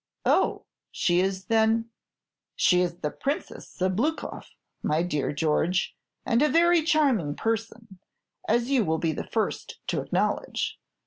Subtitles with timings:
[0.25, 0.65] "Oh!
[0.91, 1.91] she is then"
[2.55, 7.99] "She is the Princess Sabloukoff, my dear George, and a very charming person,
[8.47, 10.79] as you will be the first to acknowledge.